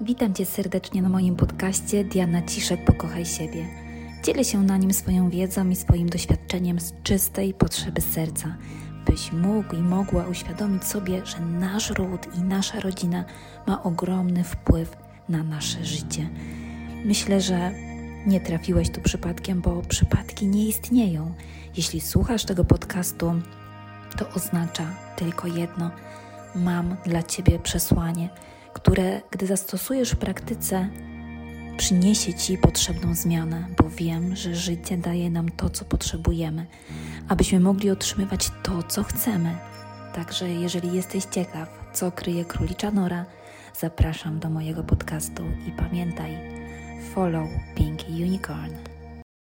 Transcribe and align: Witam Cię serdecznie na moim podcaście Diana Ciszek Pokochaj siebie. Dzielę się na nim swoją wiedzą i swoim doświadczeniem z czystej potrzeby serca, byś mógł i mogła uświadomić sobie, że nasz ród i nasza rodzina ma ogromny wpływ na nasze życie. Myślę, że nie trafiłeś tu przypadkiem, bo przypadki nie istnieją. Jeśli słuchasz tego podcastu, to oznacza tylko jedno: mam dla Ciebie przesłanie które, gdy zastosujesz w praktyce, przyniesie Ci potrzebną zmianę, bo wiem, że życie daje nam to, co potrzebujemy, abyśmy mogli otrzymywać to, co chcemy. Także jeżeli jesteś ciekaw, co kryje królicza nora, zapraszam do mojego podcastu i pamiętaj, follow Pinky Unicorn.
Witam 0.00 0.34
Cię 0.34 0.46
serdecznie 0.46 1.02
na 1.02 1.08
moim 1.08 1.36
podcaście 1.36 2.04
Diana 2.04 2.42
Ciszek 2.42 2.84
Pokochaj 2.84 3.26
siebie. 3.26 3.66
Dzielę 4.24 4.44
się 4.44 4.62
na 4.62 4.76
nim 4.76 4.92
swoją 4.92 5.30
wiedzą 5.30 5.68
i 5.68 5.76
swoim 5.76 6.08
doświadczeniem 6.08 6.80
z 6.80 6.92
czystej 7.02 7.54
potrzeby 7.54 8.00
serca, 8.00 8.56
byś 9.06 9.32
mógł 9.32 9.76
i 9.76 9.78
mogła 9.78 10.26
uświadomić 10.26 10.84
sobie, 10.84 11.26
że 11.26 11.40
nasz 11.40 11.90
ród 11.90 12.26
i 12.38 12.40
nasza 12.40 12.80
rodzina 12.80 13.24
ma 13.66 13.82
ogromny 13.82 14.44
wpływ 14.44 14.96
na 15.28 15.42
nasze 15.42 15.84
życie. 15.84 16.28
Myślę, 17.04 17.40
że 17.40 17.72
nie 18.26 18.40
trafiłeś 18.40 18.90
tu 18.90 19.00
przypadkiem, 19.00 19.60
bo 19.60 19.82
przypadki 19.82 20.46
nie 20.46 20.68
istnieją. 20.68 21.34
Jeśli 21.76 22.00
słuchasz 22.00 22.44
tego 22.44 22.64
podcastu, 22.64 23.32
to 24.18 24.28
oznacza 24.30 24.86
tylko 25.16 25.46
jedno: 25.46 25.90
mam 26.54 26.96
dla 27.04 27.22
Ciebie 27.22 27.58
przesłanie 27.58 28.28
które, 28.76 29.20
gdy 29.30 29.46
zastosujesz 29.46 30.10
w 30.10 30.16
praktyce, 30.16 30.88
przyniesie 31.76 32.34
Ci 32.34 32.58
potrzebną 32.58 33.14
zmianę, 33.14 33.66
bo 33.76 33.90
wiem, 33.90 34.36
że 34.36 34.54
życie 34.54 34.98
daje 34.98 35.30
nam 35.30 35.48
to, 35.48 35.70
co 35.70 35.84
potrzebujemy, 35.84 36.66
abyśmy 37.28 37.60
mogli 37.60 37.90
otrzymywać 37.90 38.50
to, 38.62 38.82
co 38.82 39.02
chcemy. 39.02 39.56
Także 40.14 40.50
jeżeli 40.50 40.92
jesteś 40.92 41.24
ciekaw, 41.24 41.68
co 41.92 42.12
kryje 42.12 42.44
królicza 42.44 42.90
nora, 42.90 43.24
zapraszam 43.80 44.38
do 44.38 44.50
mojego 44.50 44.84
podcastu 44.84 45.42
i 45.68 45.72
pamiętaj, 45.72 46.38
follow 47.14 47.48
Pinky 47.74 48.12
Unicorn. 48.12 48.95